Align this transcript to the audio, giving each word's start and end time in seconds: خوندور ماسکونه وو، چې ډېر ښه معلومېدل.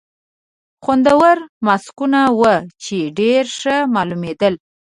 خوندور 0.83 1.37
ماسکونه 1.65 2.21
وو، 2.39 2.55
چې 2.83 2.97
ډېر 3.19 3.43
ښه 3.59 3.75
معلومېدل. 3.95 4.53